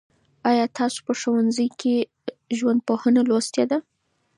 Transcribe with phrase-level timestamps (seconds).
[0.49, 1.95] آیا تاسو په ښوونځي کي
[2.57, 3.77] ژوندپوهنه لوستې ده؟